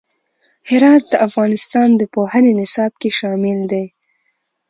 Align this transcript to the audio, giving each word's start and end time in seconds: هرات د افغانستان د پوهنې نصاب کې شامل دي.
هرات 0.69 1.03
د 1.09 1.13
افغانستان 1.27 1.89
د 1.95 2.01
پوهنې 2.13 2.51
نصاب 2.61 2.91
کې 3.01 3.09
شامل 3.19 3.59
دي. 3.71 3.85